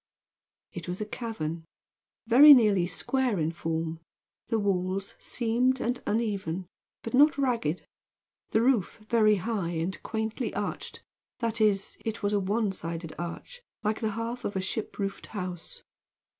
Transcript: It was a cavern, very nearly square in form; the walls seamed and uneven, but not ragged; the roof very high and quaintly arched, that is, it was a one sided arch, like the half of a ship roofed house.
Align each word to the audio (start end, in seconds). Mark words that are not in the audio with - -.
It 0.73 0.87
was 0.87 0.99
a 0.99 1.05
cavern, 1.05 1.63
very 2.25 2.55
nearly 2.55 2.87
square 2.87 3.37
in 3.37 3.51
form; 3.51 3.99
the 4.47 4.57
walls 4.57 5.13
seamed 5.19 5.79
and 5.79 6.01
uneven, 6.07 6.65
but 7.03 7.13
not 7.13 7.37
ragged; 7.37 7.85
the 8.49 8.63
roof 8.63 8.99
very 9.07 9.35
high 9.35 9.69
and 9.73 10.01
quaintly 10.01 10.55
arched, 10.55 11.03
that 11.37 11.61
is, 11.61 11.99
it 12.03 12.23
was 12.23 12.33
a 12.33 12.39
one 12.39 12.71
sided 12.71 13.13
arch, 13.19 13.61
like 13.83 14.01
the 14.01 14.13
half 14.17 14.43
of 14.43 14.55
a 14.55 14.59
ship 14.59 14.97
roofed 14.97 15.27
house. 15.27 15.83